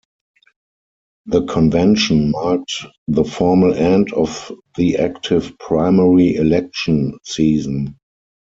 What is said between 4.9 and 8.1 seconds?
active primary election season.